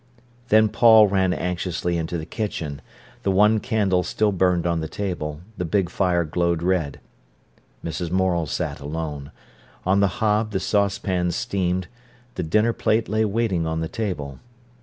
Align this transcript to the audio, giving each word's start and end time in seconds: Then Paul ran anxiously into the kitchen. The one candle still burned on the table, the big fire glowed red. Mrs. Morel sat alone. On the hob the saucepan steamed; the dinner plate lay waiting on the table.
Then 0.47 0.67
Paul 0.67 1.05
ran 1.05 1.31
anxiously 1.31 1.95
into 1.95 2.17
the 2.17 2.25
kitchen. 2.25 2.81
The 3.21 3.29
one 3.29 3.59
candle 3.59 4.01
still 4.01 4.31
burned 4.31 4.65
on 4.65 4.79
the 4.81 4.87
table, 4.87 5.41
the 5.57 5.63
big 5.63 5.91
fire 5.91 6.23
glowed 6.23 6.63
red. 6.63 6.99
Mrs. 7.85 8.09
Morel 8.09 8.47
sat 8.47 8.79
alone. 8.79 9.31
On 9.85 9.99
the 9.99 10.17
hob 10.19 10.53
the 10.53 10.59
saucepan 10.59 11.29
steamed; 11.33 11.87
the 12.33 12.41
dinner 12.41 12.73
plate 12.73 13.07
lay 13.09 13.25
waiting 13.25 13.67
on 13.67 13.81
the 13.81 13.87
table. 13.87 14.39